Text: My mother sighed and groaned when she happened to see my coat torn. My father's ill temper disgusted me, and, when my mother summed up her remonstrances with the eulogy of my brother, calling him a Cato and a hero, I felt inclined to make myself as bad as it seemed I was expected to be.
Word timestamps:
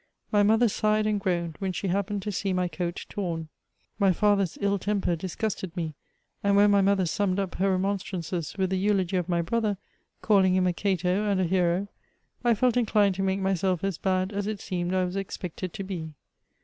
My 0.31 0.41
mother 0.41 0.67
sighed 0.67 1.05
and 1.05 1.19
groaned 1.19 1.57
when 1.59 1.73
she 1.73 1.89
happened 1.89 2.23
to 2.23 2.31
see 2.31 2.53
my 2.53 2.67
coat 2.67 3.05
torn. 3.07 3.49
My 3.99 4.11
father's 4.11 4.57
ill 4.59 4.79
temper 4.79 5.15
disgusted 5.15 5.77
me, 5.77 5.93
and, 6.43 6.55
when 6.55 6.71
my 6.71 6.81
mother 6.81 7.05
summed 7.05 7.37
up 7.37 7.53
her 7.59 7.69
remonstrances 7.69 8.55
with 8.57 8.71
the 8.71 8.79
eulogy 8.79 9.17
of 9.17 9.29
my 9.29 9.43
brother, 9.43 9.77
calling 10.23 10.55
him 10.55 10.65
a 10.65 10.73
Cato 10.73 11.29
and 11.29 11.39
a 11.39 11.43
hero, 11.43 11.87
I 12.43 12.55
felt 12.55 12.77
inclined 12.77 13.13
to 13.13 13.21
make 13.21 13.41
myself 13.41 13.83
as 13.83 13.99
bad 13.99 14.33
as 14.33 14.47
it 14.47 14.59
seemed 14.59 14.91
I 14.95 15.05
was 15.05 15.15
expected 15.15 15.71
to 15.73 15.83
be. 15.83 16.15